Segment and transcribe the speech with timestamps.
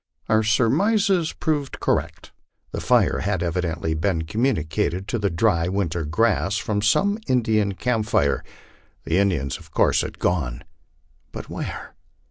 [0.27, 2.31] Our surmises proved correct.
[2.71, 8.07] The fire had evidently been communicated to the dry winter grass from some Indian camp
[8.07, 8.43] fire.
[9.03, 10.63] The Indians of course had gone;
[11.31, 11.93] but where?